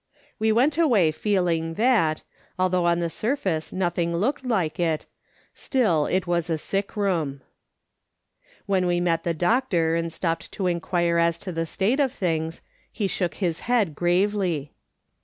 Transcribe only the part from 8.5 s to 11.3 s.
When we met the doctor and stopped to inquire